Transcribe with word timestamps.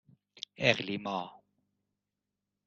اِقلیما 0.57 1.31